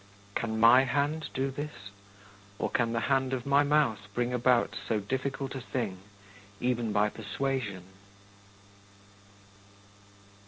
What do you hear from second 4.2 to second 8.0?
about so difficult a thing even by persuasion?